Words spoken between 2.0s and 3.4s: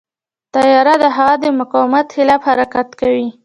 خلاف حرکت کوي.